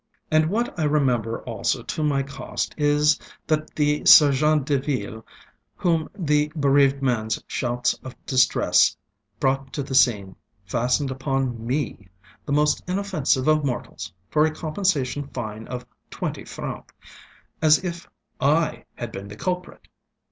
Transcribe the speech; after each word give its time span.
And 0.31 0.49
what 0.49 0.79
I 0.79 0.85
remember 0.85 1.41
also 1.43 1.83
to 1.83 2.03
my 2.03 2.23
cost 2.23 2.73
is, 2.75 3.19
that 3.45 3.75
the 3.75 4.03
sergent 4.07 4.65
de 4.65 4.79
ville, 4.79 5.23
whom 5.75 6.09
the 6.17 6.51
bereaved 6.55 7.03
manŌĆÖs 7.03 7.43
shouts 7.45 7.93
of 8.03 8.15
distress 8.25 8.97
brought 9.39 9.71
to 9.73 9.83
the 9.83 9.93
scene, 9.93 10.35
fastened 10.65 11.11
upon 11.11 11.63
me, 11.63 12.07
the 12.47 12.51
most 12.51 12.81
inoffensive 12.89 13.47
of 13.47 13.63
mortals, 13.63 14.11
for 14.31 14.43
a 14.43 14.49
compensation 14.49 15.27
fine 15.35 15.67
of 15.67 15.85
twenty 16.09 16.45
francs, 16.45 16.95
as 17.61 17.83
if 17.83 18.09
I 18.39 18.85
had 18.95 19.11
been 19.11 19.27
the 19.27 19.35
culprit. 19.37 19.87